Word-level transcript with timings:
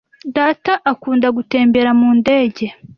Data 0.35 0.71
akunda 0.91 1.27
gutembera 1.37 1.89
mu 1.99 2.09
ndege. 2.19 2.65